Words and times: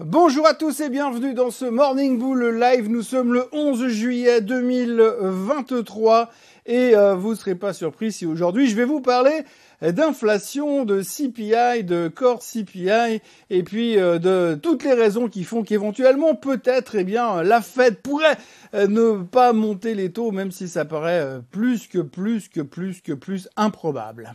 Bonjour 0.00 0.44
à 0.48 0.54
tous 0.54 0.80
et 0.80 0.88
bienvenue 0.88 1.34
dans 1.34 1.52
ce 1.52 1.64
Morning 1.64 2.18
Bull 2.18 2.58
Live. 2.58 2.90
Nous 2.90 3.02
sommes 3.02 3.32
le 3.32 3.44
11 3.52 3.86
juillet 3.86 4.40
2023 4.40 6.32
et 6.66 6.96
euh, 6.96 7.14
vous 7.14 7.30
ne 7.30 7.34
serez 7.36 7.54
pas 7.54 7.72
surpris 7.72 8.10
si 8.10 8.26
aujourd'hui 8.26 8.66
je 8.66 8.74
vais 8.74 8.86
vous 8.86 9.00
parler 9.00 9.44
d'inflation, 9.80 10.84
de 10.84 11.00
CPI, 11.00 11.84
de 11.84 12.08
core 12.08 12.40
CPI 12.40 13.20
et 13.50 13.62
puis 13.62 13.96
euh, 13.96 14.18
de 14.18 14.58
toutes 14.60 14.82
les 14.82 14.94
raisons 14.94 15.28
qui 15.28 15.44
font 15.44 15.62
qu'éventuellement 15.62 16.34
peut-être 16.34 16.96
eh 16.96 17.04
bien 17.04 17.44
la 17.44 17.60
Fed 17.60 17.98
pourrait 17.98 18.36
euh, 18.74 18.88
ne 18.88 19.22
pas 19.22 19.52
monter 19.52 19.94
les 19.94 20.10
taux 20.10 20.32
même 20.32 20.50
si 20.50 20.66
ça 20.66 20.84
paraît 20.84 21.40
plus 21.52 21.86
que 21.86 22.00
plus 22.00 22.48
que 22.48 22.62
plus 22.62 23.00
que 23.00 23.12
plus 23.12 23.48
improbable. 23.56 24.34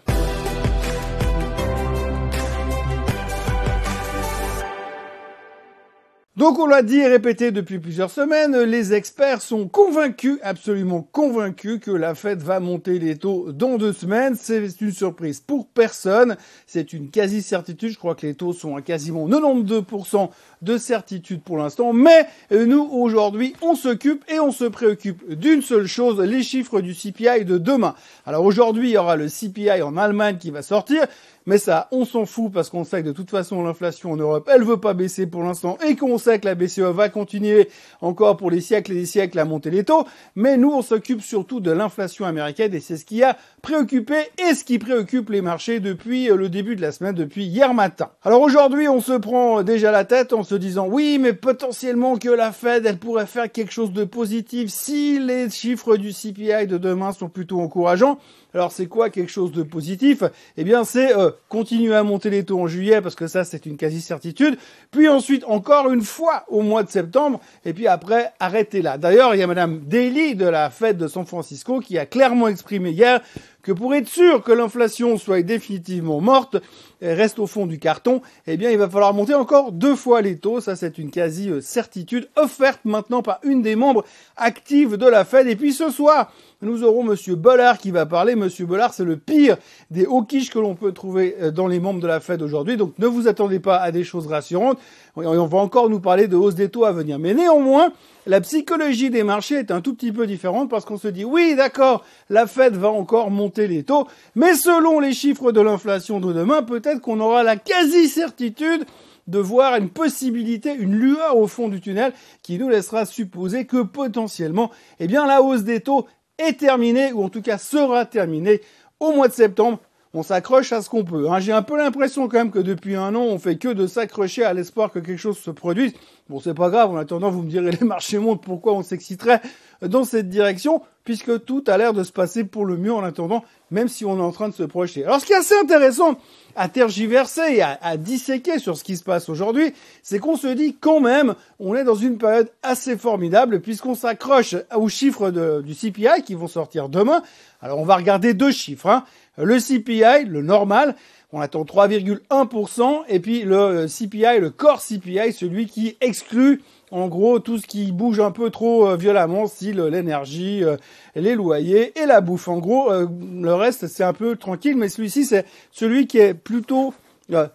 Donc 6.40 6.58
on 6.58 6.68
l'a 6.68 6.84
dit 6.84 7.00
et 7.00 7.08
répété 7.08 7.52
depuis 7.52 7.80
plusieurs 7.80 8.12
semaines, 8.12 8.58
les 8.58 8.94
experts 8.94 9.42
sont 9.42 9.68
convaincus, 9.68 10.40
absolument 10.42 11.06
convaincus 11.12 11.82
que 11.82 11.92
la 11.92 12.16
Fed 12.16 12.42
va 12.42 12.62
monter 12.62 12.98
les 12.98 13.18
taux 13.18 13.52
dans 13.52 13.76
deux 13.76 13.92
semaines. 13.92 14.38
C'est 14.40 14.80
une 14.80 14.94
surprise 14.94 15.42
pour 15.42 15.68
personne, 15.68 16.38
c'est 16.66 16.94
une 16.94 17.10
quasi-certitude. 17.10 17.92
Je 17.92 17.98
crois 17.98 18.16
que 18.16 18.26
les 18.26 18.36
taux 18.36 18.54
sont 18.54 18.78
à 18.78 18.82
quasiment 18.82 19.28
92% 19.28 20.30
de 20.62 20.78
certitude 20.78 21.42
pour 21.42 21.58
l'instant. 21.58 21.92
Mais 21.92 22.26
nous, 22.52 22.88
aujourd'hui, 22.90 23.54
on 23.62 23.76
s'occupe 23.76 24.24
et 24.30 24.40
on 24.40 24.54
se 24.54 24.64
préoccupe 24.64 25.34
d'une 25.34 25.62
seule 25.62 25.88
chose, 25.88 26.22
les 26.22 26.44
chiffres 26.44 26.80
du 26.80 26.94
CPI 26.94 27.44
de 27.44 27.58
demain. 27.58 27.96
Alors 28.26 28.46
aujourd'hui, 28.46 28.92
il 28.92 28.94
y 28.94 28.98
aura 28.98 29.18
le 29.18 29.28
CPI 29.28 29.82
en 29.82 29.98
Allemagne 29.98 30.38
qui 30.38 30.52
va 30.52 30.62
sortir. 30.62 31.06
Mais 31.46 31.58
ça, 31.58 31.88
on 31.92 32.06
s'en 32.06 32.26
fout 32.26 32.52
parce 32.52 32.70
qu'on 32.70 32.84
sait 32.84 33.02
que 33.02 33.08
de 33.08 33.14
toute 33.14 33.30
façon 33.30 33.64
l'inflation 33.64 34.12
en 34.12 34.18
Europe, 34.18 34.50
elle 34.54 34.64
veut 34.64 34.78
pas 34.80 34.94
baisser 34.94 35.28
pour 35.28 35.44
l'instant 35.44 35.78
et 35.86 35.96
qu'on 35.96 36.18
sait 36.18 36.40
que 36.40 36.46
la 36.46 36.56
BCE 36.56 36.80
va 36.80 37.10
continuer 37.10 37.70
encore 38.02 38.38
pour 38.38 38.52
les 38.52 38.62
siècles 38.62 38.92
et 38.92 38.96
des 38.96 39.06
siècles 39.06 39.40
à 39.40 39.46
monter 39.46 39.70
les 39.70 39.84
taux. 39.84 40.06
Mais 40.36 40.58
nous, 40.58 40.72
on 40.72 40.82
s'occupe 40.82 41.22
surtout 41.22 41.60
de 41.60 41.72
l'inflation 41.72 42.26
américaine 42.26 42.74
et 42.74 42.80
c'est 42.80 42.98
ce 42.98 43.06
qui 43.06 43.24
a 43.24 43.38
préoccupé 43.62 44.16
et 44.50 44.54
ce 44.54 44.64
qui 44.64 44.80
préoccupe 44.80 45.30
les 45.30 45.42
marchés 45.42 45.80
depuis 45.80 46.30
euh, 46.30 46.36
le 46.36 46.50
début 46.50 46.76
de 46.76 46.82
la 46.82 46.92
semaine, 46.92 47.16
depuis 47.16 47.46
hier 47.46 47.74
matin. 47.74 48.10
Alors 48.24 48.42
aujourd'hui, 48.42 48.88
on 48.88 49.02
se 49.02 49.14
prend 49.14 49.64
déjà 49.64 49.92
la 49.92 50.06
tête 50.06 50.34
en 50.34 50.44
se 50.44 50.56
disant 50.56 50.88
oui, 50.88 51.18
mais 51.20 51.34
potentiellement 51.34 52.18
que 52.18 52.30
la 52.30 52.52
Fed, 52.52 52.86
elle 52.86 52.98
pourrait 52.98 53.26
faire 53.26 53.52
quelque 53.52 53.72
chose 53.72 53.92
de 53.92 54.04
positif 54.04 54.70
si 54.70 55.20
les 55.20 55.50
chiffres 55.50 55.98
du 55.98 56.12
CPI 56.12 56.68
de 56.68 56.78
demain 56.78 57.12
sont 57.12 57.30
plutôt 57.30 57.60
encourageants. 57.60 58.20
Alors 58.54 58.72
c'est 58.72 58.88
quoi 58.88 59.10
quelque 59.10 59.32
chose 59.32 59.52
de 59.52 59.64
positif? 59.64 60.24
Eh 60.58 60.64
bien 60.64 60.84
c'est 60.84 61.16
euh, 61.16 61.32
continuer 61.50 61.96
à 61.96 62.04
monter 62.04 62.30
les 62.30 62.44
taux 62.44 62.60
en 62.60 62.68
juillet 62.68 63.02
parce 63.02 63.16
que 63.16 63.28
ça 63.28 63.44
c'est 63.44 63.66
une 63.66 63.78
quasi-certitude. 63.78 64.58
Puis 64.92 65.08
ensuite 65.08 65.44
encore 65.46 65.92
une 65.92 66.02
fois 66.02 66.46
au 66.48 66.62
mois 66.62 66.84
de 66.84 66.90
septembre 66.90 67.40
et 67.64 67.74
puis 67.74 67.88
après 67.88 68.32
arrêtez 68.40 68.82
là. 68.82 68.98
D'ailleurs 68.98 69.36
il 69.36 69.40
y 69.40 69.44
a 69.44 69.48
Madame 69.48 69.82
Daly 69.86 70.36
de 70.36 70.46
la 70.46 70.70
Fed 70.70 70.98
de 70.98 71.08
San 71.08 71.26
Francisco 71.26 71.80
qui 71.80 71.98
a 71.98 72.06
clairement 72.06 72.48
exprimé 72.48 72.90
hier 72.90 73.22
que 73.62 73.72
pour 73.72 73.94
être 73.94 74.08
sûr 74.08 74.44
que 74.44 74.52
l'inflation 74.52 75.18
soit 75.18 75.42
définitivement 75.42 76.22
morte, 76.22 76.58
reste 77.02 77.40
au 77.40 77.48
fond 77.48 77.66
du 77.66 77.80
carton, 77.80 78.22
eh 78.48 78.58
bien 78.58 78.72
il 78.72 78.78
va 78.78 78.90
falloir 78.90 79.14
monter 79.14 79.34
encore 79.34 79.72
deux 79.72 79.96
fois 79.96 80.22
les 80.22 80.38
taux. 80.38 80.60
Ça 80.62 80.76
c'est 80.76 80.98
une 80.98 81.12
quasi-certitude 81.12 82.30
offerte 82.36 82.82
maintenant 82.86 83.22
par 83.22 83.40
une 83.44 83.62
des 83.62 83.76
membres 83.76 84.06
actives 84.38 84.98
de 84.98 85.08
la 85.08 85.26
Fed. 85.26 85.48
Et 85.48 85.56
puis 85.56 85.74
ce 85.74 85.90
soir, 85.90 86.32
nous 86.62 86.84
aurons 86.84 87.04
Monsieur 87.04 87.36
Bollard 87.36 87.78
qui 87.78 87.92
va 87.92 88.06
parler. 88.06 88.36
Monsieur 88.36 88.66
Bollard, 88.66 88.94
c'est 88.94 89.06
le 89.06 89.18
pire 89.18 89.58
des 89.92 90.06
hawkish 90.06 90.50
que 90.50 90.60
l'on 90.60 90.76
peut 90.76 90.92
trouver 90.92 91.36
euh, 91.42 91.52
dans 91.52 91.68
les 91.68 91.80
membres 91.80 92.02
de 92.02 92.08
la 92.08 92.20
Fed 92.20 92.42
aujourd'hui. 92.42 92.76
Donc 92.76 92.94
ne 93.00 93.08
vous 93.08 93.28
attendez 93.28 93.60
pas 93.60 93.78
à 93.78 93.92
des 93.92 94.04
choses 94.04 94.28
rassurantes. 94.28 94.80
On 95.16 95.46
va 95.48 95.58
encore 95.58 95.90
nous 95.90 96.00
parler 96.00 96.28
de 96.28 96.36
hausse 96.36 96.56
des 96.56 96.70
taux 96.70 96.86
à 96.86 96.92
venir. 96.92 97.20
Mais 97.20 97.34
néanmoins, 97.34 97.92
la 98.30 98.42
psychologie 98.42 99.10
des 99.10 99.24
marchés 99.24 99.56
est 99.56 99.72
un 99.72 99.82
tout 99.82 99.96
petit 99.96 100.12
peu 100.12 100.28
différente 100.28 100.70
parce 100.70 100.86
qu'on 100.86 101.00
se 101.00 101.08
dit 101.08 101.26
oui, 101.26 101.56
d'accord, 101.56 102.06
la 102.30 102.46
Fed 102.46 102.76
va 102.76 102.90
encore 102.90 103.32
monter 103.32 103.68
les 103.68 103.82
taux, 103.82 104.08
mais 104.36 104.54
selon 104.54 105.00
les 105.00 105.14
chiffres 105.14 105.52
de 105.52 105.60
l'inflation 105.62 106.20
de 106.20 106.32
demain, 106.32 106.62
peut-être 106.62 107.02
qu'on 107.02 107.20
aura 107.22 107.42
la 107.42 107.56
quasi-certitude 107.56 108.86
de 109.26 109.40
voir 109.40 109.78
une 109.78 109.90
possibilité, 109.90 110.76
une 110.76 110.94
lueur 110.94 111.38
au 111.38 111.48
fond 111.48 111.70
du 111.70 111.82
tunnel 111.82 112.14
qui 112.44 112.60
nous 112.60 112.70
laissera 112.70 113.06
supposer 113.06 113.66
que 113.66 113.82
potentiellement, 113.82 114.70
eh 115.00 115.08
bien, 115.08 115.26
la 115.26 115.42
hausse 115.42 115.64
des 115.64 115.80
taux 115.80 116.06
est 116.38 116.60
terminée, 116.60 117.12
ou 117.14 117.24
en 117.24 117.30
tout 117.30 117.42
cas 117.42 117.58
sera 117.58 118.06
terminée 118.06 118.62
au 119.00 119.12
mois 119.12 119.28
de 119.28 119.34
septembre. 119.34 119.80
On 120.14 120.24
s'accroche 120.24 120.72
à 120.72 120.82
ce 120.84 120.90
qu'on 120.90 121.04
peut. 121.04 121.30
Hein. 121.30 121.40
J'ai 121.40 121.52
un 121.52 121.62
peu 121.62 121.78
l'impression 121.78 122.28
quand 122.28 122.38
même 122.38 122.52
que 122.52 122.60
depuis 122.60 122.96
un 122.96 123.14
an, 123.14 123.22
on 123.22 123.38
fait 123.38 123.58
que 123.58 123.70
de 123.70 123.86
s'accrocher 123.86 124.44
à 124.44 124.54
l'espoir 124.54 124.92
que 124.92 125.00
quelque 125.00 125.18
chose 125.18 125.38
se 125.38 125.52
produise. 125.52 125.94
Bon, 126.30 126.40
c'est 126.40 126.54
pas 126.54 126.70
grave. 126.70 126.92
En 126.92 126.98
attendant, 126.98 127.32
vous 127.32 127.42
me 127.42 127.50
direz 127.50 127.72
les 127.80 127.86
marchés 127.86 128.20
montent. 128.20 128.44
Pourquoi 128.44 128.74
on 128.74 128.84
s'exciterait 128.84 129.42
dans 129.82 130.04
cette 130.04 130.30
direction 130.30 130.84
Puisque 131.04 131.44
tout 131.44 131.64
a 131.66 131.76
l'air 131.78 131.94
de 131.94 132.04
se 132.04 132.12
passer 132.12 132.44
pour 132.44 132.68
le 132.68 132.78
mieux 132.78 132.94
en 132.94 133.04
attendant, 133.04 133.44
même 133.72 133.88
si 133.88 134.06
on 134.06 134.20
est 134.20 134.22
en 134.22 134.32
train 134.32 134.48
de 134.48 134.54
se 134.54 134.62
projeter. 134.62 135.04
Alors, 135.06 135.20
ce 135.20 135.26
qui 135.26 135.34
est 135.34 135.38
assez 135.38 135.56
intéressant 135.56 136.20
à 136.56 136.70
tergiverser 136.70 137.56
et 137.56 137.62
à, 137.64 137.98
disséquer 137.98 138.60
sur 138.60 138.78
ce 138.78 138.84
qui 138.84 138.96
se 138.96 139.04
passe 139.04 139.28
aujourd'hui, 139.28 139.74
c'est 140.04 140.20
qu'on 140.20 140.36
se 140.36 140.48
dit 140.48 140.78
quand 140.80 141.00
même, 141.00 141.34
on 141.60 141.74
est 141.74 141.84
dans 141.84 141.96
une 141.96 142.20
période 142.20 142.52
assez 142.62 142.96
formidable 142.96 143.60
puisqu'on 143.62 143.96
s'accroche 143.96 144.56
aux 144.76 144.90
chiffres 144.90 145.32
du 145.62 145.74
CPI 145.74 146.22
qui 146.24 146.36
vont 146.36 146.48
sortir 146.48 146.90
demain. 146.90 147.24
Alors, 147.62 147.80
on 147.80 147.86
va 147.86 147.96
regarder 147.96 148.36
deux 148.36 148.52
chiffres. 148.52 148.88
Hein. 148.88 149.04
Le 149.38 149.58
CPI, 149.58 150.26
le 150.28 150.44
normal, 150.44 150.96
on 151.32 151.42
attend 151.42 151.64
3,1%, 151.64 153.04
et 153.08 153.20
puis 153.20 153.44
le 153.44 153.86
CPI, 153.88 154.40
le 154.40 154.50
core 154.50 154.82
CPI, 154.82 155.32
celui 155.32 155.68
qui 155.68 155.96
exclut 156.02 156.62
en 156.92 157.08
gros 157.08 157.40
tout 157.40 157.58
ce 157.58 157.68
qui 157.68 157.92
bouge 157.92 158.20
un 158.20 158.32
peu 158.32 158.50
trop 158.50 158.88
euh, 158.88 158.96
violemment, 158.96 159.48
style 159.48 159.80
l'énergie, 159.80 160.64
euh, 160.64 160.78
les 161.16 161.36
loyers 161.36 161.94
et 162.00 162.06
la 162.06 162.22
bouffe. 162.22 162.48
En 162.48 162.58
gros, 162.58 162.92
euh, 162.92 163.08
le 163.42 163.54
reste 163.54 163.88
c'est 163.88 164.04
un 164.04 164.14
peu 164.14 164.36
tranquille, 164.36 164.76
mais 164.76 164.90
celui-ci 164.90 165.26
c'est 165.26 165.46
celui 165.72 166.08
qui 166.08 166.18
est 166.18 166.34
plutôt 166.34 166.94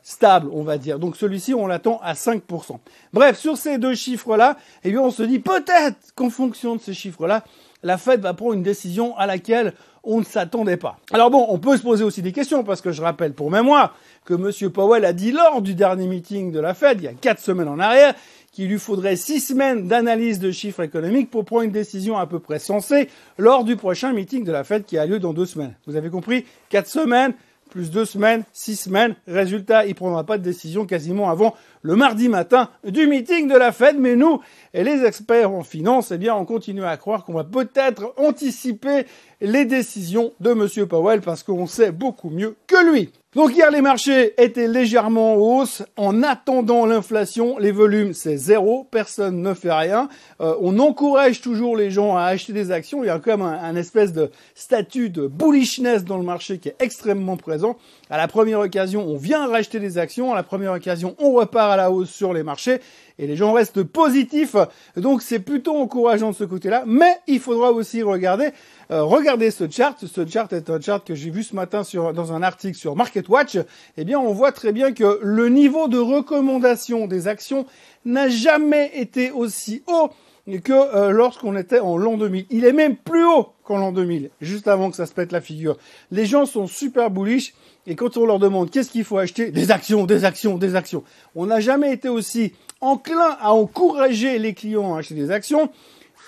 stable, 0.05 0.51
on 0.53 0.63
va 0.63 0.79
dire. 0.79 1.01
Donc 1.01 1.17
celui-ci, 1.17 1.53
on 1.53 1.67
l'attend 1.67 1.99
à 2.05 2.13
5%. 2.13 2.79
Bref, 3.13 3.37
sur 3.37 3.57
ces 3.57 3.77
deux 3.77 3.97
chiffres-là, 3.97 4.57
eh 4.85 4.93
bien, 4.93 5.01
on 5.01 5.11
se 5.11 5.25
dit 5.25 5.41
peut-être 5.41 5.97
qu'en 6.15 6.31
fonction 6.31 6.77
de 6.77 6.81
ces 6.81 6.95
chiffres-là, 6.95 7.43
la 7.83 7.99
Fed 7.99 8.21
va 8.21 8.35
prendre 8.35 8.55
une 8.55 8.63
décision 8.63 9.17
à 9.17 9.27
laquelle 9.27 9.75
on 10.05 10.21
ne 10.21 10.25
s'attendait 10.25 10.77
pas. 10.77 10.99
Alors 11.13 11.31
bon, 11.31 11.47
on 11.49 11.59
peut 11.59 11.77
se 11.77 11.83
poser 11.83 12.05
aussi 12.05 12.23
des 12.23 12.33
questions 12.33 12.65
parce 12.65 12.81
que 12.81 12.93
je 12.93 13.03
rappelle 13.03 13.33
pour 13.33 13.51
mémoire 13.51 13.97
que 14.25 14.35
M. 14.35 14.71
Powell 14.71 15.05
a 15.05 15.13
dit 15.13 15.33
lors 15.33 15.63
du 15.63 15.75
dernier 15.75 16.07
meeting 16.07 16.53
de 16.53 16.61
la 16.61 16.75
Fed, 16.75 17.01
il 17.01 17.05
y 17.05 17.09
a 17.09 17.13
quatre 17.13 17.41
semaines 17.41 17.69
en 17.69 17.79
arrière, 17.79 18.15
qu'il 18.53 18.69
lui 18.69 18.79
faudrait 18.79 19.17
six 19.17 19.41
semaines 19.41 19.89
d'analyse 19.89 20.39
de 20.39 20.51
chiffres 20.53 20.83
économiques 20.83 21.31
pour 21.31 21.45
prendre 21.45 21.63
une 21.63 21.73
décision 21.73 22.17
à 22.17 22.27
peu 22.27 22.39
près 22.39 22.59
sensée 22.59 23.09
lors 23.37 23.65
du 23.65 23.77
prochain 23.77 24.13
meeting 24.13 24.45
de 24.45 24.53
la 24.53 24.63
Fed 24.63 24.85
qui 24.85 24.97
a 24.97 25.07
lieu 25.07 25.19
dans 25.19 25.33
deux 25.33 25.47
semaines. 25.47 25.75
Vous 25.87 25.97
avez 25.97 26.09
compris? 26.09 26.45
Quatre 26.69 26.89
semaines, 26.89 27.35
plus 27.71 27.91
deux 27.91 28.05
semaines, 28.05 28.45
six 28.53 28.77
semaines. 28.77 29.17
Résultat, 29.27 29.87
il 29.87 29.97
prendra 29.97 30.23
pas 30.23 30.39
de 30.39 30.45
décision 30.45 30.87
quasiment 30.87 31.29
avant 31.31 31.55
le 31.85 31.97
mardi 31.97 32.31
matin 32.31 32.71
du 32.83 33.07
meeting 33.07 33.47
de 33.47 33.57
la 33.57 33.71
Fed. 33.71 33.97
Mais 34.01 34.17
nous, 34.17 34.41
et 34.73 34.83
les 34.83 35.05
experts 35.05 35.53
en 35.53 35.63
finance, 35.63 36.11
eh 36.11 36.19
bien, 36.19 36.35
on 36.35 36.47
continue 36.47 36.83
à 36.83 36.97
croire 36.97 37.25
qu'on 37.25 37.35
va 37.35 37.45
peut-être 37.45 38.15
anticiper 38.17 39.07
les 39.41 39.67
décisions 39.67 40.33
de 40.41 40.51
M. 40.51 40.87
Powell 40.89 41.21
parce 41.21 41.43
qu'on 41.43 41.67
sait 41.67 41.93
beaucoup 41.93 42.31
mieux 42.31 42.57
que 42.67 42.91
lui. 42.91 43.13
Donc 43.35 43.53
hier, 43.53 43.69
les 43.73 43.81
marchés 43.81 44.33
étaient 44.41 44.69
légèrement 44.69 45.35
en 45.35 45.37
hausse. 45.37 45.83
En 45.97 46.23
attendant 46.23 46.87
l'inflation, 46.87 47.59
les 47.59 47.73
volumes, 47.73 48.13
c'est 48.13 48.37
zéro. 48.37 48.87
Personne 48.89 49.43
ne 49.43 49.55
fait 49.55 49.73
rien. 49.73 50.09
Euh, 50.41 50.55
on 50.61 50.79
encourage 50.79 51.41
toujours 51.41 51.77
les 51.77 51.91
gens 51.91 52.17
à 52.17 52.23
acheter 52.23 52.53
des 52.53 52.71
actions. 52.71 53.03
Il 53.03 53.09
y 53.09 53.11
a 53.11 53.19
quand 53.19 53.37
même 53.37 53.43
un, 53.43 53.75
espèce 53.75 54.13
de 54.13 54.31
statut 54.55 55.11
de 55.11 55.27
bullishness 55.27 56.05
dans 56.05 56.17
le 56.17 56.23
marché 56.23 56.59
qui 56.59 56.69
est 56.69 56.77
extrêmement 56.79 57.37
présent. 57.37 57.77
À 58.15 58.17
la 58.17 58.29
première 58.29 58.61
occasion, 58.61 59.05
on 59.09 59.17
vient 59.17 59.49
racheter 59.49 59.81
des 59.81 59.99
actions. 59.99 60.33
À 60.33 60.37
la 60.37 60.45
première 60.45 60.71
occasion, 60.71 61.17
on 61.19 61.33
repart 61.33 61.73
à 61.73 61.77
la 61.77 61.91
hausse 61.91 62.11
sur 62.11 62.33
les 62.33 62.45
marchés. 62.45 62.79
Et 63.19 63.27
les 63.27 63.35
gens 63.35 63.53
restent 63.53 63.83
positifs. 63.83 64.55
Donc 64.97 65.21
c'est 65.21 65.41
plutôt 65.41 65.77
encourageant 65.77 66.31
de 66.31 66.37
ce 66.37 66.45
côté-là. 66.45 66.85
Mais 66.87 67.19
il 67.27 67.41
faudra 67.41 67.73
aussi 67.73 68.05
regarder 68.05 68.51
euh, 68.93 69.51
ce 69.51 69.69
chart. 69.69 69.97
Ce 70.07 70.25
chart 70.29 70.53
est 70.53 70.71
un 70.71 70.81
chart 70.81 71.05
que 71.05 71.17
j'ai 71.17 71.31
vu 71.31 71.43
ce 71.43 71.57
matin 71.57 71.83
dans 72.15 72.33
un 72.33 72.45
article 72.45 72.79
sur 72.79 72.95
MarketWatch. 72.95 73.59
Eh 73.97 74.05
bien, 74.05 74.21
on 74.21 74.33
voit 74.33 74.53
très 74.53 74.71
bien 74.71 74.93
que 74.93 75.19
le 75.21 75.49
niveau 75.49 75.89
de 75.89 75.99
recommandation 75.99 77.09
des 77.09 77.27
actions 77.27 77.67
n'a 78.05 78.29
jamais 78.29 78.93
été 78.95 79.33
aussi 79.33 79.83
haut 79.89 80.11
que 80.47 80.73
euh, 80.73 81.11
lorsqu'on 81.11 81.57
était 81.57 81.81
en 81.81 81.97
l'an 81.97 82.17
2000. 82.17 82.47
Il 82.51 82.65
est 82.65 82.73
même 82.73 82.97
plus 82.97 83.25
haut 83.25 83.49
qu'en 83.65 83.79
l'an 83.79 83.93
2000, 83.93 84.31
juste 84.41 84.69
avant 84.69 84.91
que 84.91 84.97
ça 84.97 85.07
se 85.07 85.15
pète 85.15 85.33
la 85.33 85.41
figure. 85.41 85.79
Les 86.11 86.27
gens 86.27 86.47
sont 86.47 86.67
super 86.67 87.11
bullish 87.11 87.55
et 87.87 87.95
quand 87.97 88.17
on 88.17 88.27
leur 88.27 88.39
demande 88.39 88.71
qu'est-ce 88.71 88.91
qu'il 88.91 89.05
faut 89.05 89.19
acheter, 89.19 89.51
des 89.51 89.71
actions, 89.71 90.05
des 90.05 90.25
actions, 90.25 90.59
des 90.59 90.77
actions. 90.77 91.03
On 91.35 91.47
n'a 91.47 91.61
jamais 91.61 91.93
été 91.93 92.09
aussi 92.09 92.53
enclin 92.81 93.37
à 93.41 93.53
encourager 93.53 94.39
les 94.39 94.55
clients 94.55 94.95
à 94.95 94.99
acheter 94.99 95.15
des 95.15 95.31
actions 95.31 95.71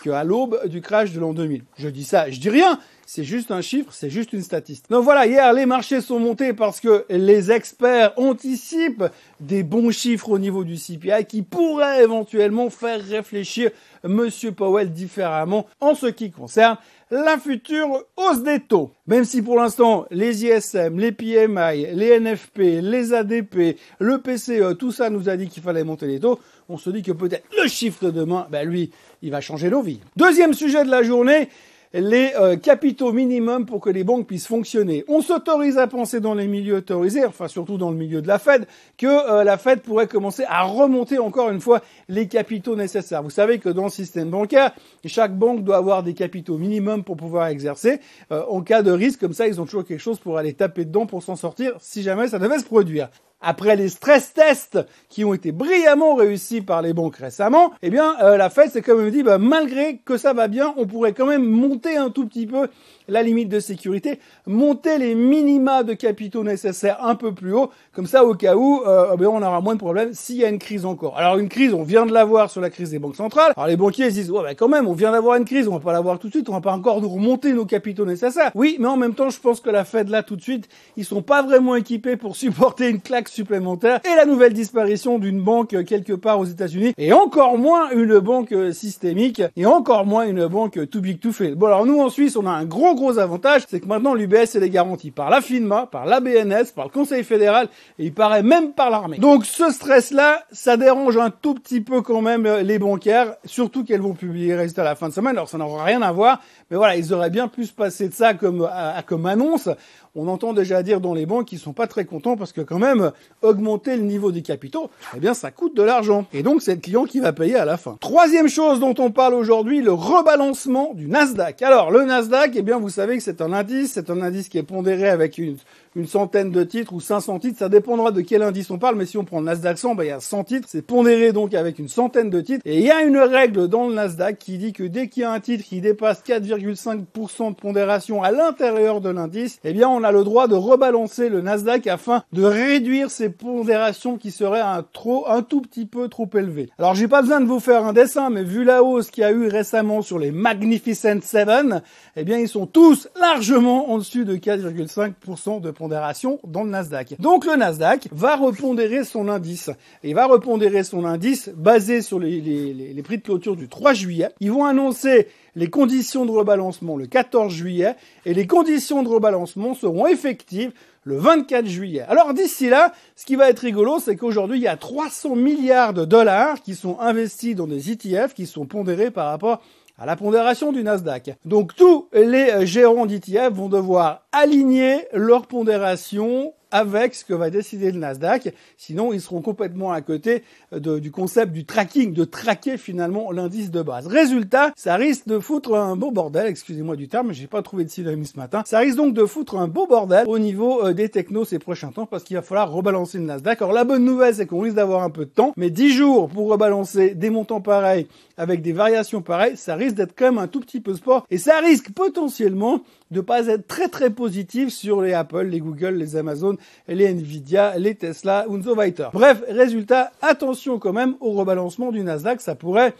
qu'à 0.02 0.24
l'aube 0.24 0.66
du 0.66 0.80
crash 0.80 1.12
de 1.12 1.20
l'an 1.20 1.32
2000. 1.32 1.64
Je 1.78 1.88
dis 1.88 2.04
ça, 2.04 2.30
je 2.30 2.40
dis 2.40 2.50
rien, 2.50 2.78
c'est 3.08 3.22
juste 3.22 3.52
un 3.52 3.60
chiffre, 3.60 3.92
c'est 3.92 4.10
juste 4.10 4.32
une 4.32 4.42
statistique. 4.42 4.90
Donc 4.90 5.04
voilà, 5.04 5.26
hier 5.26 5.52
les 5.52 5.64
marchés 5.64 6.00
sont 6.00 6.18
montés 6.18 6.52
parce 6.52 6.80
que 6.80 7.06
les 7.08 7.52
experts 7.52 8.12
anticipent 8.16 9.04
des 9.40 9.62
bons 9.62 9.92
chiffres 9.92 10.28
au 10.28 10.38
niveau 10.38 10.64
du 10.64 10.74
CPI 10.74 11.24
qui 11.26 11.42
pourraient 11.42 12.02
éventuellement 12.02 12.68
faire 12.68 13.00
réfléchir 13.00 13.70
Monsieur 14.02 14.50
Powell 14.50 14.92
différemment 14.92 15.66
en 15.80 15.94
ce 15.94 16.06
qui 16.06 16.32
concerne 16.32 16.76
la 17.10 17.38
future 17.38 18.04
hausse 18.16 18.42
des 18.42 18.58
taux. 18.58 18.90
Même 19.06 19.24
si 19.24 19.40
pour 19.40 19.56
l'instant, 19.56 20.06
les 20.10 20.44
ISM, 20.44 20.98
les 20.98 21.12
PMI, 21.12 21.86
les 21.92 22.18
NFP, 22.18 22.58
les 22.82 23.14
ADP, 23.14 23.78
le 24.00 24.18
PCE, 24.18 24.76
tout 24.76 24.90
ça 24.90 25.10
nous 25.10 25.28
a 25.28 25.36
dit 25.36 25.48
qu'il 25.48 25.62
fallait 25.62 25.84
monter 25.84 26.08
les 26.08 26.18
taux, 26.18 26.40
on 26.68 26.76
se 26.76 26.90
dit 26.90 27.04
que 27.04 27.12
peut-être 27.12 27.44
le 27.56 27.68
chiffre 27.68 28.04
de 28.06 28.10
demain, 28.10 28.48
ben 28.50 28.68
lui, 28.68 28.90
il 29.22 29.30
va 29.30 29.40
changer 29.40 29.70
nos 29.70 29.82
vies. 29.82 30.00
Deuxième 30.16 30.54
sujet 30.54 30.84
de 30.84 30.90
la 30.90 31.04
journée, 31.04 31.48
les 31.96 32.32
euh, 32.38 32.56
capitaux 32.56 33.12
minimums 33.12 33.64
pour 33.64 33.80
que 33.80 33.88
les 33.90 34.04
banques 34.04 34.26
puissent 34.26 34.46
fonctionner. 34.46 35.04
On 35.08 35.22
s'autorise 35.22 35.78
à 35.78 35.86
penser 35.86 36.20
dans 36.20 36.34
les 36.34 36.46
milieux 36.46 36.76
autorisés, 36.76 37.24
enfin 37.24 37.48
surtout 37.48 37.78
dans 37.78 37.90
le 37.90 37.96
milieu 37.96 38.20
de 38.20 38.28
la 38.28 38.38
Fed, 38.38 38.66
que 38.98 39.06
euh, 39.06 39.44
la 39.44 39.56
Fed 39.56 39.80
pourrait 39.80 40.06
commencer 40.06 40.44
à 40.48 40.64
remonter 40.64 41.18
encore 41.18 41.50
une 41.50 41.60
fois 41.60 41.80
les 42.08 42.28
capitaux 42.28 42.76
nécessaires. 42.76 43.22
Vous 43.22 43.30
savez 43.30 43.58
que 43.58 43.70
dans 43.70 43.84
le 43.84 43.90
système 43.90 44.30
bancaire, 44.30 44.72
chaque 45.06 45.36
banque 45.36 45.64
doit 45.64 45.78
avoir 45.78 46.02
des 46.02 46.14
capitaux 46.14 46.58
minimums 46.58 47.02
pour 47.02 47.16
pouvoir 47.16 47.46
exercer. 47.46 48.00
Euh, 48.30 48.42
en 48.48 48.60
cas 48.60 48.82
de 48.82 48.90
risque, 48.90 49.20
comme 49.20 49.32
ça, 49.32 49.46
ils 49.46 49.60
ont 49.60 49.64
toujours 49.64 49.84
quelque 49.84 50.00
chose 50.00 50.18
pour 50.18 50.36
aller 50.36 50.52
taper 50.52 50.84
dedans 50.84 51.06
pour 51.06 51.22
s'en 51.22 51.36
sortir 51.36 51.72
si 51.80 52.02
jamais 52.02 52.28
ça 52.28 52.38
devait 52.38 52.58
se 52.58 52.64
produire 52.64 53.08
après 53.40 53.76
les 53.76 53.88
stress 53.88 54.32
tests 54.32 54.78
qui 55.08 55.24
ont 55.24 55.34
été 55.34 55.52
brillamment 55.52 56.14
réussis 56.14 56.62
par 56.62 56.82
les 56.82 56.92
banques 56.92 57.16
récemment, 57.16 57.72
eh 57.82 57.90
bien 57.90 58.16
euh, 58.22 58.36
la 58.36 58.50
Fed 58.50 58.70
s'est 58.70 58.82
quand 58.82 58.96
même 58.96 59.10
dit 59.10 59.22
bah, 59.22 59.38
malgré 59.38 59.98
que 59.98 60.16
ça 60.16 60.32
va 60.32 60.48
bien, 60.48 60.74
on 60.76 60.86
pourrait 60.86 61.12
quand 61.12 61.26
même 61.26 61.44
monter 61.44 61.96
un 61.96 62.10
tout 62.10 62.26
petit 62.26 62.46
peu 62.46 62.68
la 63.08 63.22
limite 63.22 63.48
de 63.48 63.60
sécurité, 63.60 64.18
monter 64.46 64.98
les 64.98 65.14
minima 65.14 65.84
de 65.84 65.94
capitaux 65.94 66.42
nécessaires 66.42 66.98
un 67.04 67.14
peu 67.14 67.32
plus 67.32 67.52
haut, 67.52 67.70
comme 67.92 68.06
ça 68.06 68.24
au 68.24 68.34
cas 68.34 68.56
où 68.56 68.82
euh, 68.86 69.16
eh 69.20 69.26
on 69.26 69.42
aura 69.42 69.60
moins 69.60 69.74
de 69.74 69.80
problèmes 69.80 70.12
s'il 70.12 70.36
y 70.36 70.44
a 70.44 70.48
une 70.48 70.58
crise 70.58 70.84
encore. 70.84 71.16
Alors 71.16 71.38
une 71.38 71.48
crise, 71.48 71.72
on 71.74 71.82
vient 71.82 72.06
de 72.06 72.12
l'avoir 72.12 72.50
sur 72.50 72.60
la 72.60 72.70
crise 72.70 72.90
des 72.90 72.98
banques 72.98 73.16
centrales. 73.16 73.52
Alors 73.56 73.68
les 73.68 73.76
banquiers 73.76 74.10
disent 74.10 74.30
ouais 74.30 74.54
quand 74.54 74.68
même, 74.68 74.88
on 74.88 74.92
vient 74.92 75.12
d'avoir 75.12 75.36
une 75.36 75.44
crise, 75.44 75.68
on 75.68 75.74
va 75.74 75.80
pas 75.80 75.92
l'avoir 75.92 76.18
tout 76.18 76.28
de 76.28 76.32
suite, 76.32 76.48
on 76.48 76.52
va 76.52 76.60
pas 76.60 76.72
encore 76.72 77.00
nous 77.00 77.08
remonter 77.08 77.52
nos 77.52 77.66
capitaux 77.66 78.04
nécessaires. 78.04 78.50
Oui, 78.54 78.76
mais 78.80 78.88
en 78.88 78.96
même 78.96 79.14
temps, 79.14 79.30
je 79.30 79.40
pense 79.40 79.60
que 79.60 79.70
la 79.70 79.84
Fed 79.84 80.08
là 80.08 80.22
tout 80.22 80.36
de 80.36 80.42
suite, 80.42 80.68
ils 80.96 81.04
sont 81.04 81.22
pas 81.22 81.42
vraiment 81.42 81.76
équipés 81.76 82.16
pour 82.16 82.34
supporter 82.46 82.88
une 82.88 83.00
claque 83.00 83.25
supplémentaire 83.28 84.00
et 84.04 84.16
la 84.16 84.24
nouvelle 84.24 84.52
disparition 84.52 85.18
d'une 85.18 85.40
banque 85.40 85.84
quelque 85.84 86.12
part 86.12 86.38
aux 86.38 86.44
États-Unis 86.44 86.92
et 86.98 87.12
encore 87.12 87.58
moins 87.58 87.90
une 87.90 88.18
banque 88.18 88.54
systémique 88.72 89.42
et 89.56 89.66
encore 89.66 90.06
moins 90.06 90.26
une 90.26 90.46
banque 90.46 90.88
too 90.90 91.00
big 91.00 91.20
to 91.20 91.32
fail. 91.32 91.54
Bon 91.54 91.66
alors 91.66 91.86
nous 91.86 92.00
en 92.00 92.08
Suisse, 92.08 92.36
on 92.36 92.46
a 92.46 92.50
un 92.50 92.64
gros 92.64 92.94
gros 92.94 93.18
avantage, 93.18 93.62
c'est 93.68 93.80
que 93.80 93.86
maintenant 93.86 94.14
l'UBS 94.14 94.56
est 94.56 94.70
garanti 94.70 95.10
par 95.10 95.30
la 95.30 95.40
FINMA, 95.40 95.86
par 95.86 96.06
la 96.06 96.20
BNS, 96.20 96.72
par 96.74 96.86
le 96.86 96.90
Conseil 96.90 97.24
fédéral 97.24 97.68
et 97.98 98.06
il 98.06 98.12
paraît 98.12 98.42
même 98.42 98.72
par 98.72 98.90
l'armée. 98.90 99.18
Donc 99.18 99.44
ce 99.44 99.70
stress-là, 99.70 100.44
ça 100.52 100.76
dérange 100.76 101.16
un 101.16 101.30
tout 101.30 101.54
petit 101.54 101.80
peu 101.80 102.02
quand 102.02 102.22
même 102.22 102.46
les 102.46 102.78
bancaires, 102.78 103.34
surtout 103.44 103.84
qu'elles 103.84 104.00
vont 104.00 104.14
publier 104.14 104.48
les 104.48 104.56
résultats 104.56 104.82
à 104.82 104.86
la 104.86 104.94
fin 104.94 105.08
de 105.08 105.14
semaine. 105.14 105.36
Alors 105.36 105.48
ça 105.48 105.58
n'aura 105.58 105.84
rien 105.84 106.02
à 106.02 106.12
voir, 106.12 106.40
mais 106.70 106.76
voilà, 106.76 106.96
ils 106.96 107.12
auraient 107.12 107.30
bien 107.30 107.48
pu 107.48 107.64
se 107.64 107.72
passer 107.72 108.08
de 108.08 108.14
ça 108.14 108.34
comme, 108.34 108.68
comme 109.06 109.26
annonce 109.26 109.68
on 110.16 110.28
entend 110.28 110.54
déjà 110.54 110.82
dire 110.82 111.00
dans 111.00 111.12
les 111.12 111.26
banques 111.26 111.46
qu'ils 111.46 111.58
sont 111.58 111.74
pas 111.74 111.86
très 111.86 112.06
contents 112.06 112.36
parce 112.36 112.52
que 112.52 112.62
quand 112.62 112.78
même, 112.78 113.12
augmenter 113.42 113.96
le 113.96 114.02
niveau 114.02 114.32
des 114.32 114.42
capitaux, 114.42 114.90
eh 115.16 115.20
bien, 115.20 115.34
ça 115.34 115.50
coûte 115.50 115.76
de 115.76 115.82
l'argent. 115.82 116.26
Et 116.32 116.42
donc, 116.42 116.62
c'est 116.62 116.74
le 116.74 116.80
client 116.80 117.04
qui 117.04 117.20
va 117.20 117.32
payer 117.32 117.56
à 117.56 117.64
la 117.64 117.76
fin. 117.76 117.96
Troisième 118.00 118.48
chose 118.48 118.80
dont 118.80 118.94
on 118.98 119.10
parle 119.10 119.34
aujourd'hui, 119.34 119.82
le 119.82 119.92
rebalancement 119.92 120.92
du 120.94 121.06
Nasdaq. 121.08 121.62
Alors, 121.62 121.90
le 121.90 122.04
Nasdaq, 122.04 122.52
eh 122.54 122.62
bien, 122.62 122.78
vous 122.78 122.90
savez 122.90 123.16
que 123.16 123.22
c'est 123.22 123.40
un 123.40 123.52
indice, 123.52 123.92
c'est 123.92 124.10
un 124.10 124.20
indice 124.22 124.48
qui 124.48 124.58
est 124.58 124.62
pondéré 124.62 125.08
avec 125.08 125.38
une, 125.38 125.56
une 125.96 126.06
centaine 126.06 126.50
de 126.50 126.62
titres 126.62 126.92
ou 126.92 127.00
500 127.00 127.38
titres, 127.38 127.58
ça 127.58 127.70
dépendra 127.70 128.10
de 128.10 128.20
quel 128.20 128.42
indice 128.42 128.70
on 128.70 128.78
parle, 128.78 128.96
mais 128.96 129.06
si 129.06 129.16
on 129.16 129.24
prend 129.24 129.40
le 129.40 129.46
Nasdaq 129.46 129.78
100, 129.78 129.94
ben, 129.94 130.04
il 130.04 130.08
y 130.08 130.10
a 130.10 130.20
100 130.20 130.44
titres, 130.44 130.68
c'est 130.70 130.82
pondéré 130.82 131.32
donc 131.32 131.54
avec 131.54 131.78
une 131.78 131.88
centaine 131.88 132.28
de 132.28 132.42
titres, 132.42 132.60
et 132.66 132.76
il 132.76 132.84
y 132.84 132.90
a 132.90 133.02
une 133.02 133.16
règle 133.16 133.66
dans 133.66 133.88
le 133.88 133.94
Nasdaq 133.94 134.38
qui 134.38 134.58
dit 134.58 134.74
que 134.74 134.82
dès 134.82 135.08
qu'il 135.08 135.22
y 135.22 135.24
a 135.24 135.32
un 135.32 135.40
titre 135.40 135.64
qui 135.64 135.80
dépasse 135.80 136.22
4,5% 136.22 137.50
de 137.50 137.54
pondération 137.54 138.22
à 138.22 138.30
l'intérieur 138.30 139.00
de 139.00 139.08
l'indice, 139.08 139.58
eh 139.64 139.72
bien 139.72 139.88
on 139.88 140.04
a 140.04 140.12
le 140.12 140.22
droit 140.22 140.48
de 140.48 140.54
rebalancer 140.54 141.30
le 141.30 141.40
Nasdaq 141.40 141.86
afin 141.86 142.22
de 142.34 142.44
réduire 142.44 143.10
ces 143.10 143.30
pondérations 143.30 144.18
qui 144.18 144.32
seraient 144.32 144.60
un 144.60 144.84
trop, 144.92 145.26
un 145.28 145.40
tout 145.40 145.62
petit 145.62 145.86
peu 145.86 146.08
trop 146.08 146.28
élevées. 146.34 146.68
Alors 146.78 146.94
j'ai 146.94 147.08
pas 147.08 147.22
besoin 147.22 147.40
de 147.40 147.46
vous 147.46 147.60
faire 147.60 147.86
un 147.86 147.94
dessin, 147.94 148.28
mais 148.28 148.42
vu 148.42 148.64
la 148.64 148.82
hausse 148.82 149.10
qu'il 149.10 149.22
y 149.22 149.24
a 149.24 149.32
eu 149.32 149.48
récemment 149.48 150.02
sur 150.02 150.18
les 150.18 150.30
Magnificent 150.30 151.22
Seven, 151.22 151.80
eh 152.16 152.24
bien 152.24 152.36
ils 152.36 152.48
sont 152.48 152.66
tous 152.66 153.08
largement 153.18 153.90
en 153.90 153.96
dessus 153.96 154.26
de 154.26 154.36
4,5% 154.36 155.62
de 155.62 155.70
pondération 155.70 155.85
dans 155.88 156.64
le 156.64 156.70
Nasdaq. 156.70 157.16
Donc 157.20 157.46
le 157.46 157.56
Nasdaq 157.56 158.08
va 158.12 158.36
repondérer 158.36 159.04
son 159.04 159.28
indice. 159.28 159.70
Il 160.02 160.14
va 160.14 160.26
repondérer 160.26 160.84
son 160.84 161.04
indice 161.04 161.50
basé 161.54 162.02
sur 162.02 162.18
les, 162.18 162.40
les 162.40 163.02
prix 163.02 163.18
de 163.18 163.22
clôture 163.22 163.56
du 163.56 163.68
3 163.68 163.92
juillet. 163.94 164.28
Ils 164.40 164.52
vont 164.52 164.64
annoncer 164.64 165.28
les 165.54 165.68
conditions 165.68 166.26
de 166.26 166.30
rebalancement 166.30 166.96
le 166.96 167.06
14 167.06 167.52
juillet 167.52 167.96
et 168.24 168.34
les 168.34 168.46
conditions 168.46 169.02
de 169.02 169.08
rebalancement 169.08 169.74
seront 169.74 170.06
effectives 170.06 170.72
le 171.04 171.16
24 171.16 171.66
juillet. 171.66 172.04
Alors 172.08 172.34
d'ici 172.34 172.68
là, 172.68 172.92
ce 173.14 173.24
qui 173.24 173.36
va 173.36 173.48
être 173.48 173.60
rigolo, 173.60 173.98
c'est 174.00 174.16
qu'aujourd'hui, 174.16 174.58
il 174.58 174.62
y 174.62 174.68
a 174.68 174.76
300 174.76 175.36
milliards 175.36 175.94
de 175.94 176.04
dollars 176.04 176.60
qui 176.60 176.74
sont 176.74 176.98
investis 177.00 177.54
dans 177.54 177.68
des 177.68 177.92
ETF 177.92 178.34
qui 178.34 178.46
sont 178.46 178.66
pondérés 178.66 179.10
par 179.10 179.30
rapport 179.30 179.62
à 179.98 180.06
la 180.06 180.16
pondération 180.16 180.72
du 180.72 180.82
Nasdaq. 180.82 181.36
Donc 181.44 181.74
tous 181.74 182.08
les 182.12 182.66
gérants 182.66 183.06
d'ETF 183.06 183.52
vont 183.52 183.68
devoir 183.68 184.26
aligner 184.32 185.06
leur 185.12 185.46
pondération 185.46 186.52
avec 186.70 187.14
ce 187.14 187.24
que 187.24 187.34
va 187.34 187.50
décider 187.50 187.90
le 187.90 187.98
Nasdaq. 187.98 188.54
Sinon, 188.76 189.12
ils 189.12 189.20
seront 189.20 189.42
complètement 189.42 189.92
à 189.92 190.00
côté 190.00 190.42
du 190.72 191.10
concept 191.10 191.52
du 191.52 191.64
tracking, 191.64 192.12
de 192.12 192.24
traquer 192.24 192.76
finalement 192.76 193.30
l'indice 193.32 193.70
de 193.70 193.82
base. 193.82 194.06
Résultat, 194.06 194.72
ça 194.76 194.96
risque 194.96 195.26
de 195.26 195.38
foutre 195.38 195.74
un 195.74 195.96
beau 195.96 196.10
bordel, 196.10 196.46
excusez-moi 196.46 196.96
du 196.96 197.08
terme, 197.08 197.32
j'ai 197.32 197.46
pas 197.46 197.62
trouvé 197.62 197.84
de 197.84 197.90
synonyme 197.90 198.24
ce 198.24 198.36
matin. 198.36 198.62
Ça 198.66 198.78
risque 198.78 198.96
donc 198.96 199.14
de 199.14 199.24
foutre 199.24 199.56
un 199.56 199.68
beau 199.68 199.86
bordel 199.86 200.26
au 200.26 200.38
niveau 200.38 200.84
euh, 200.84 200.92
des 200.92 201.08
technos 201.08 201.44
ces 201.44 201.58
prochains 201.58 201.92
temps 201.92 202.06
parce 202.06 202.24
qu'il 202.24 202.36
va 202.36 202.42
falloir 202.42 202.70
rebalancer 202.70 203.18
le 203.18 203.24
Nasdaq. 203.24 203.62
Alors 203.62 203.72
la 203.72 203.84
bonne 203.84 204.04
nouvelle, 204.04 204.34
c'est 204.34 204.46
qu'on 204.46 204.60
risque 204.60 204.76
d'avoir 204.76 205.02
un 205.02 205.10
peu 205.10 205.24
de 205.24 205.30
temps, 205.30 205.52
mais 205.56 205.70
10 205.70 205.92
jours 205.92 206.28
pour 206.28 206.48
rebalancer 206.48 207.14
des 207.14 207.30
montants 207.30 207.60
pareils 207.60 208.06
avec 208.36 208.62
des 208.62 208.72
variations 208.72 209.22
pareilles, 209.22 209.56
ça 209.56 209.76
risque 209.76 209.96
d'être 209.96 210.14
quand 210.16 210.26
même 210.26 210.38
un 210.38 210.48
tout 210.48 210.60
petit 210.60 210.80
peu 210.80 210.94
sport 210.94 211.26
et 211.30 211.38
ça 211.38 211.58
risque 211.60 211.90
potentiellement 211.92 212.80
de 213.10 213.20
pas 213.20 213.46
être 213.46 213.66
très 213.66 213.88
très 213.88 214.10
positif 214.10 214.70
sur 214.70 215.00
les 215.00 215.12
Apple, 215.12 215.44
les 215.44 215.60
Google, 215.60 215.94
les 215.94 216.16
Amazon, 216.16 216.56
les 216.88 217.08
Nvidia, 217.08 217.78
les 217.78 217.94
Tesla 217.94 218.46
so 218.64 218.74
weiter. 218.74 219.08
Bref, 219.12 219.42
résultat, 219.48 220.12
attention 220.22 220.78
quand 220.78 220.92
même 220.92 221.14
au 221.20 221.32
rebalancement 221.32 221.92
du 221.92 222.02
Nasdaq, 222.02 222.40
ça 222.40 222.54
pourrait 222.54 222.94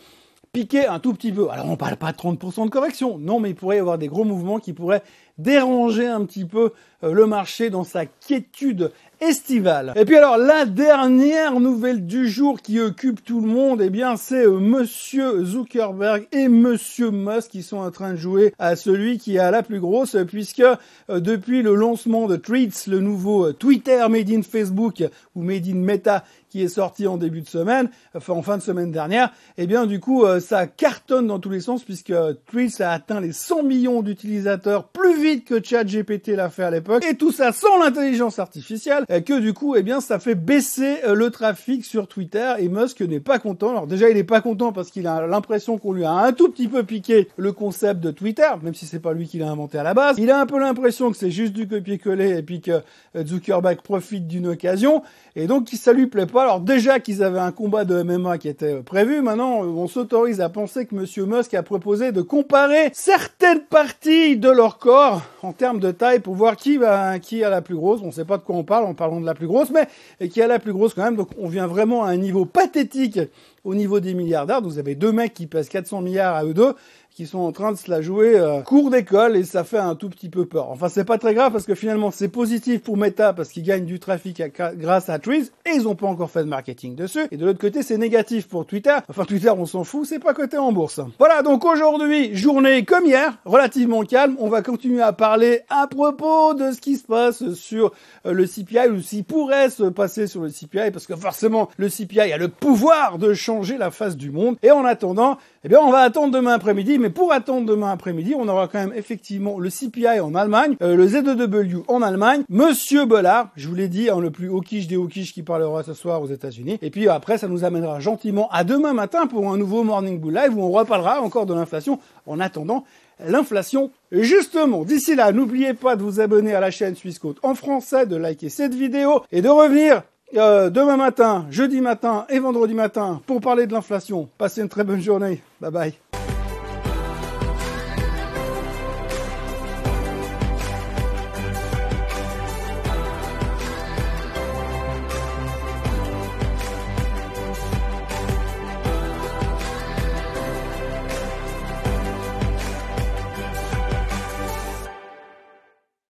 piquer 0.52 0.86
un 0.86 1.00
tout 1.00 1.12
petit 1.12 1.32
peu. 1.32 1.50
Alors 1.50 1.68
on 1.68 1.76
parle 1.76 1.96
pas 1.96 2.12
de 2.12 2.16
30% 2.16 2.64
de 2.64 2.70
correction, 2.70 3.18
non, 3.18 3.40
mais 3.40 3.50
il 3.50 3.54
pourrait 3.54 3.76
y 3.76 3.80
avoir 3.80 3.98
des 3.98 4.08
gros 4.08 4.24
mouvements 4.24 4.58
qui 4.58 4.72
pourraient 4.72 5.02
déranger 5.38 6.06
un 6.06 6.24
petit 6.24 6.46
peu 6.46 6.72
le 7.02 7.26
marché 7.26 7.70
dans 7.70 7.84
sa 7.84 8.06
quiétude 8.06 8.90
estivale. 9.20 9.92
Et 9.96 10.04
puis 10.04 10.16
alors 10.16 10.36
la 10.36 10.66
dernière 10.66 11.58
nouvelle 11.58 12.06
du 12.06 12.28
jour 12.28 12.60
qui 12.60 12.80
occupe 12.80 13.24
tout 13.24 13.40
le 13.40 13.48
monde, 13.48 13.80
eh 13.80 13.88
bien 13.88 14.16
c'est 14.16 14.46
euh, 14.46 14.58
monsieur 14.58 15.44
Zuckerberg 15.44 16.28
et 16.32 16.48
monsieur 16.48 17.10
Musk 17.10 17.50
qui 17.52 17.62
sont 17.62 17.78
en 17.78 17.90
train 17.90 18.12
de 18.12 18.16
jouer 18.16 18.52
à 18.58 18.76
celui 18.76 19.18
qui 19.18 19.38
a 19.38 19.50
la 19.50 19.62
plus 19.62 19.80
grosse 19.80 20.16
puisque 20.28 20.60
euh, 20.60 21.20
depuis 21.20 21.62
le 21.62 21.74
lancement 21.74 22.26
de 22.26 22.36
Tweets, 22.36 22.86
le 22.88 23.00
nouveau 23.00 23.52
Twitter 23.52 24.04
made 24.10 24.30
in 24.30 24.42
Facebook 24.42 25.02
ou 25.34 25.42
made 25.42 25.66
in 25.66 25.76
Meta 25.76 26.24
qui 26.50 26.62
est 26.62 26.68
sorti 26.68 27.06
en 27.06 27.16
début 27.16 27.40
de 27.40 27.48
semaine, 27.48 27.90
enfin 28.14 28.32
en 28.32 28.42
fin 28.42 28.56
de 28.56 28.62
semaine 28.62 28.90
dernière, 28.90 29.32
eh 29.58 29.66
bien 29.66 29.86
du 29.86 29.98
coup 30.00 30.24
ça 30.40 30.66
cartonne 30.66 31.26
dans 31.26 31.38
tous 31.38 31.50
les 31.50 31.60
sens 31.60 31.84
puisque 31.84 32.14
Tweets 32.46 32.80
a 32.80 32.92
atteint 32.92 33.20
les 33.20 33.32
100 33.32 33.62
millions 33.62 34.00
d'utilisateurs 34.00 34.88
plus 34.88 35.20
vite 35.20 35.44
que 35.44 35.62
ChatGPT 35.62 36.28
l'a 36.28 36.48
fait 36.48 36.62
à 36.62 36.70
l'époque 36.70 36.85
et 37.08 37.14
tout 37.14 37.32
ça 37.32 37.52
sans 37.52 37.78
l'intelligence 37.82 38.38
artificielle 38.38 39.04
que 39.24 39.38
du 39.38 39.52
coup 39.52 39.76
eh 39.76 39.82
bien 39.82 40.00
ça 40.00 40.18
fait 40.18 40.34
baisser 40.34 40.98
euh, 41.04 41.14
le 41.14 41.30
trafic 41.30 41.84
sur 41.84 42.08
Twitter 42.08 42.54
et 42.58 42.68
Musk 42.68 43.00
n'est 43.00 43.20
pas 43.20 43.38
content. 43.38 43.70
Alors 43.70 43.86
déjà 43.86 44.10
il 44.10 44.16
est 44.16 44.24
pas 44.24 44.40
content 44.40 44.72
parce 44.72 44.90
qu'il 44.90 45.06
a 45.06 45.26
l'impression 45.26 45.78
qu'on 45.78 45.92
lui 45.92 46.04
a 46.04 46.12
un 46.12 46.32
tout 46.32 46.48
petit 46.48 46.68
peu 46.68 46.84
piqué 46.84 47.28
le 47.36 47.52
concept 47.52 48.00
de 48.00 48.10
Twitter, 48.10 48.48
même 48.62 48.74
si 48.74 48.86
c'est 48.86 49.00
pas 49.00 49.12
lui 49.12 49.26
qui 49.26 49.38
l'a 49.38 49.50
inventé 49.50 49.78
à 49.78 49.82
la 49.82 49.94
base. 49.94 50.16
Il 50.18 50.30
a 50.30 50.40
un 50.40 50.46
peu 50.46 50.58
l'impression 50.58 51.10
que 51.10 51.16
c'est 51.16 51.30
juste 51.30 51.52
du 51.52 51.68
copier-coller 51.68 52.38
et 52.38 52.42
puis 52.42 52.60
que 52.60 52.82
euh, 53.16 53.26
Zuckerberg 53.26 53.80
profite 53.82 54.26
d'une 54.26 54.46
occasion 54.46 55.02
et 55.34 55.46
donc 55.46 55.68
ça 55.68 55.92
lui 55.92 56.06
plaît 56.06 56.26
pas. 56.26 56.42
Alors 56.42 56.60
déjà 56.60 57.00
qu'ils 57.00 57.22
avaient 57.22 57.38
un 57.38 57.52
combat 57.52 57.84
de 57.84 58.02
MMA 58.02 58.38
qui 58.38 58.48
était 58.48 58.74
euh, 58.74 58.82
prévu, 58.82 59.22
maintenant 59.22 59.60
on 59.60 59.88
s'autorise 59.88 60.40
à 60.40 60.48
penser 60.48 60.86
que 60.86 60.94
Monsieur 60.94 61.26
Musk 61.26 61.54
a 61.54 61.62
proposé 61.62 62.12
de 62.12 62.22
comparer 62.22 62.90
certaines 62.92 63.60
parties 63.60 64.36
de 64.36 64.50
leur 64.50 64.78
corps 64.78 65.22
en 65.42 65.52
termes 65.52 65.80
de 65.80 65.90
taille 65.90 66.20
pour 66.20 66.34
voir 66.34 66.56
qui 66.56 66.75
qui 67.22 67.44
a 67.44 67.50
la 67.50 67.62
plus 67.62 67.76
grosse. 67.76 68.00
On 68.02 68.10
sait 68.10 68.24
pas 68.24 68.38
de 68.38 68.42
quoi 68.42 68.56
on 68.56 68.64
parle, 68.64 68.84
en 68.84 68.94
parlant 68.94 69.20
de 69.20 69.26
la 69.26 69.34
plus 69.34 69.46
grosse, 69.46 69.70
mais 69.70 70.28
qui 70.28 70.42
a 70.42 70.46
la 70.46 70.58
plus 70.58 70.72
grosse 70.72 70.94
quand 70.94 71.04
même. 71.04 71.16
Donc 71.16 71.28
on 71.38 71.48
vient 71.48 71.66
vraiment 71.66 72.04
à 72.04 72.10
un 72.10 72.16
niveau 72.16 72.44
pathétique 72.44 73.20
au 73.66 73.74
niveau 73.74 74.00
des 74.00 74.14
milliardaires. 74.14 74.62
vous 74.62 74.78
avez 74.78 74.94
deux 74.94 75.12
mecs 75.12 75.34
qui 75.34 75.46
pèsent 75.46 75.68
400 75.68 76.00
milliards 76.00 76.36
à 76.36 76.44
eux 76.44 76.54
deux 76.54 76.74
qui 77.16 77.26
sont 77.26 77.38
en 77.38 77.50
train 77.50 77.72
de 77.72 77.78
se 77.78 77.90
la 77.90 78.02
jouer 78.02 78.38
euh, 78.38 78.60
cours 78.60 78.90
d'école 78.90 79.38
et 79.38 79.44
ça 79.44 79.64
fait 79.64 79.78
un 79.78 79.94
tout 79.94 80.10
petit 80.10 80.28
peu 80.28 80.44
peur. 80.44 80.70
Enfin, 80.70 80.90
c'est 80.90 81.06
pas 81.06 81.16
très 81.16 81.32
grave 81.32 81.50
parce 81.50 81.64
que 81.64 81.74
finalement, 81.74 82.10
c'est 82.10 82.28
positif 82.28 82.82
pour 82.82 82.98
Meta 82.98 83.32
parce 83.32 83.48
qu'ils 83.48 83.62
gagnent 83.62 83.86
du 83.86 83.98
trafic 83.98 84.42
grâce 84.74 85.08
à 85.08 85.18
Trees 85.18 85.50
et 85.64 85.70
ils 85.74 85.88
ont 85.88 85.94
pas 85.94 86.08
encore 86.08 86.30
fait 86.30 86.44
de 86.44 86.48
marketing 86.50 86.94
dessus. 86.94 87.26
Et 87.30 87.38
de 87.38 87.46
l'autre 87.46 87.58
côté, 87.58 87.82
c'est 87.82 87.96
négatif 87.96 88.48
pour 88.48 88.66
Twitter. 88.66 88.94
Enfin, 89.08 89.24
Twitter, 89.24 89.48
on 89.48 89.64
s'en 89.64 89.82
fout, 89.82 90.06
c'est 90.06 90.18
pas 90.18 90.34
coté 90.34 90.58
en 90.58 90.72
bourse. 90.72 91.00
Voilà, 91.18 91.40
donc 91.40 91.64
aujourd'hui, 91.64 92.36
journée 92.36 92.84
comme 92.84 93.06
hier, 93.06 93.38
relativement 93.46 94.02
calme. 94.02 94.36
On 94.38 94.50
va 94.50 94.60
continuer 94.60 95.00
à 95.00 95.14
parler 95.14 95.62
à 95.70 95.86
propos 95.86 96.52
de 96.52 96.72
ce 96.72 96.82
qui 96.82 96.96
se 96.96 97.04
passe 97.04 97.54
sur 97.54 97.92
euh, 98.26 98.32
le 98.32 98.44
CPI 98.44 98.90
ou 98.90 99.00
s'il 99.00 99.24
pourrait 99.24 99.70
se 99.70 99.84
passer 99.84 100.26
sur 100.26 100.42
le 100.42 100.50
CPI 100.50 100.90
parce 100.92 101.06
que 101.06 101.16
forcément, 101.16 101.70
le 101.78 101.88
CPI 101.88 102.20
a 102.20 102.36
le 102.36 102.48
pouvoir 102.48 103.16
de 103.16 103.32
changer 103.32 103.55
la 103.78 103.90
face 103.90 104.16
du 104.16 104.30
monde. 104.30 104.56
Et 104.62 104.70
en 104.70 104.84
attendant, 104.84 105.38
eh 105.64 105.68
bien, 105.68 105.80
on 105.80 105.90
va 105.90 105.98
attendre 105.98 106.32
demain 106.32 106.52
après-midi, 106.52 106.98
mais 106.98 107.10
pour 107.10 107.32
attendre 107.32 107.66
demain 107.66 107.90
après-midi, 107.90 108.34
on 108.36 108.48
aura 108.48 108.68
quand 108.68 108.78
même 108.78 108.92
effectivement 108.94 109.58
le 109.58 109.70
CPI 109.70 110.20
en 110.20 110.34
Allemagne, 110.34 110.76
euh, 110.82 110.96
le 110.96 111.06
Z2W 111.06 111.84
en 111.88 112.02
Allemagne, 112.02 112.42
Monsieur 112.48 113.04
Bollard, 113.04 113.50
je 113.56 113.68
vous 113.68 113.74
l'ai 113.74 113.88
dit, 113.88 114.10
hein, 114.10 114.20
le 114.20 114.30
plus 114.30 114.50
hawkish 114.50 114.86
des 114.86 114.96
hawkish 114.96 115.32
qui 115.32 115.42
parlera 115.42 115.82
ce 115.82 115.94
soir 115.94 116.22
aux 116.22 116.28
États-Unis. 116.28 116.78
Et 116.82 116.90
puis 116.90 117.08
après, 117.08 117.38
ça 117.38 117.48
nous 117.48 117.64
amènera 117.64 118.00
gentiment 118.00 118.48
à 118.50 118.64
demain 118.64 118.92
matin 118.92 119.26
pour 119.26 119.50
un 119.50 119.56
nouveau 119.56 119.82
Morning 119.82 120.20
Bull 120.20 120.34
Live 120.34 120.56
où 120.56 120.62
on 120.62 120.70
reparlera 120.70 121.20
encore 121.22 121.46
de 121.46 121.54
l'inflation. 121.54 121.98
En 122.26 122.40
attendant, 122.40 122.84
l'inflation. 123.24 123.90
Justement, 124.12 124.84
d'ici 124.84 125.14
là, 125.14 125.32
n'oubliez 125.32 125.74
pas 125.74 125.96
de 125.96 126.02
vous 126.02 126.20
abonner 126.20 126.54
à 126.54 126.60
la 126.60 126.70
chaîne 126.70 126.94
Suisse 126.94 127.20
en 127.42 127.54
français, 127.54 128.06
de 128.06 128.16
liker 128.16 128.48
cette 128.48 128.74
vidéo 128.74 129.22
et 129.32 129.42
de 129.42 129.48
revenir 129.48 130.02
euh, 130.34 130.70
demain 130.70 130.96
matin, 130.96 131.46
jeudi 131.50 131.80
matin 131.80 132.26
et 132.28 132.38
vendredi 132.38 132.74
matin 132.74 133.20
pour 133.26 133.40
parler 133.40 133.66
de 133.66 133.72
l'inflation. 133.72 134.28
Passez 134.38 134.60
une 134.60 134.68
très 134.68 134.84
bonne 134.84 135.00
journée. 135.00 135.42
Bye 135.60 135.70
bye. 135.70 135.94